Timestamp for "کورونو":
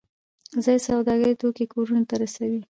1.73-2.03